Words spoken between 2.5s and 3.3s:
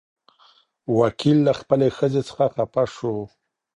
خپه شو.